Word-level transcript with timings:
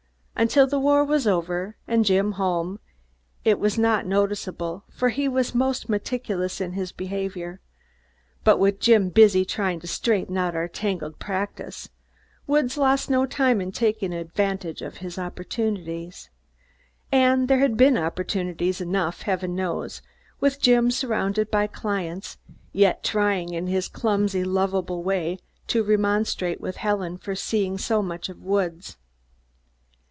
Until 0.33 0.65
the 0.65 0.79
war 0.79 1.03
was 1.03 1.27
over 1.27 1.75
and 1.87 2.03
Jim 2.03 2.31
home, 2.31 2.79
it 3.45 3.59
was 3.59 3.77
not 3.77 4.07
noticeable, 4.07 4.83
for 4.89 5.09
he 5.09 5.27
was 5.27 5.53
most 5.53 5.87
meticulous 5.87 6.59
in 6.59 6.71
his 6.73 6.91
behavior, 6.91 7.59
but 8.43 8.57
with 8.57 8.79
Jim 8.79 9.09
busy 9.09 9.45
trying 9.45 9.79
to 9.81 9.87
straighten 9.87 10.35
out 10.39 10.55
our 10.55 10.67
tangled 10.67 11.19
practise, 11.19 11.89
Woods 12.47 12.75
lost 12.75 13.07
no 13.07 13.27
time 13.27 13.61
in 13.61 13.71
taking 13.71 14.11
advantage 14.13 14.81
of 14.81 14.97
his 14.97 15.19
opportunities. 15.19 16.31
And 17.11 17.47
there 17.47 17.59
had 17.59 17.77
been 17.77 17.95
opportunities 17.95 18.81
enough, 18.81 19.21
heaven 19.21 19.55
knows, 19.55 20.01
with 20.39 20.59
Jim 20.59 20.89
surrounded 20.89 21.51
by 21.51 21.67
clients, 21.67 22.39
yet 22.73 23.03
trying 23.03 23.53
in 23.53 23.67
his 23.67 23.87
clumsy, 23.87 24.43
lovable 24.43 25.03
way 25.03 25.37
to 25.67 25.83
remonstrate 25.83 26.59
with 26.59 26.77
Helen 26.77 27.19
for 27.19 27.35
seeing 27.35 27.77
so 27.77 28.01
much 28.01 28.27
of 28.27 28.41
Woods. 28.41 28.97